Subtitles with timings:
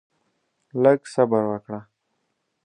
[0.83, 1.79] لږ صبر وکړه؛